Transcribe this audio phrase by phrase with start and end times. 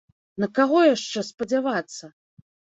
[0.43, 2.13] На каго яшчэ спадзявацца?